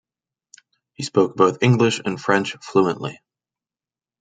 He 0.93 1.03
spoke 1.03 1.35
both 1.37 1.61
English 1.61 2.01
and 2.03 2.19
French 2.19 2.55
fluently. 2.63 3.21